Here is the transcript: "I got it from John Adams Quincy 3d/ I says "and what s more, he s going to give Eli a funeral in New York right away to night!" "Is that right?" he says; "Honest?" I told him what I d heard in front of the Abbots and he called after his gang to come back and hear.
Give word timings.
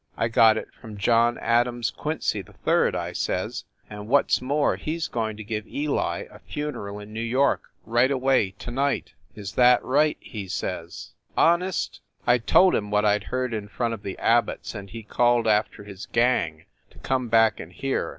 "I 0.17 0.29
got 0.29 0.57
it 0.57 0.73
from 0.73 0.97
John 0.97 1.37
Adams 1.37 1.91
Quincy 1.91 2.41
3d/ 2.41 2.95
I 2.95 3.13
says 3.13 3.65
"and 3.87 4.07
what 4.07 4.31
s 4.31 4.41
more, 4.41 4.75
he 4.75 4.95
s 4.95 5.07
going 5.07 5.37
to 5.37 5.43
give 5.43 5.67
Eli 5.67 6.23
a 6.31 6.39
funeral 6.39 6.97
in 6.97 7.13
New 7.13 7.21
York 7.21 7.61
right 7.85 8.09
away 8.09 8.55
to 8.57 8.71
night!" 8.71 9.13
"Is 9.35 9.51
that 9.51 9.85
right?" 9.85 10.17
he 10.19 10.47
says; 10.47 11.11
"Honest?" 11.37 12.01
I 12.25 12.39
told 12.39 12.73
him 12.73 12.89
what 12.89 13.05
I 13.05 13.19
d 13.19 13.25
heard 13.27 13.53
in 13.53 13.67
front 13.67 13.93
of 13.93 14.01
the 14.01 14.17
Abbots 14.17 14.73
and 14.73 14.89
he 14.89 15.03
called 15.03 15.45
after 15.45 15.83
his 15.83 16.07
gang 16.07 16.65
to 16.89 16.97
come 16.97 17.27
back 17.27 17.59
and 17.59 17.71
hear. 17.71 18.09